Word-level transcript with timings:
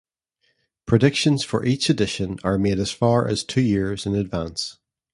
Predictions 0.87 1.43
for 1.43 1.63
each 1.63 1.87
edition 1.87 2.39
are 2.43 2.57
made 2.57 2.79
as 2.79 2.89
far 2.89 3.27
as 3.27 3.43
two 3.43 3.61
years 3.61 4.07
in 4.07 4.15
advance. 4.15 4.79